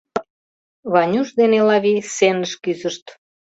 Ванюш 0.91 1.29
ден 1.37 1.51
Элавий 1.59 1.99
сценыш 2.09 2.51
кӱзышт. 2.63 3.05